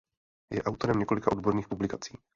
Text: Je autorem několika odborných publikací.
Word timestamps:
Je 0.51 0.63
autorem 0.63 0.99
několika 0.99 1.31
odborných 1.31 1.67
publikací. 1.67 2.17